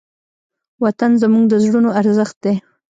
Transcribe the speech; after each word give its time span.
وطن 0.83 1.11
زموږ 1.21 1.43
د 1.49 1.53
زړونو 1.63 1.89
ارزښت 1.99 2.37
دی. 2.43 2.55